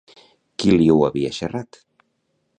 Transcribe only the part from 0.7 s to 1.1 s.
li ho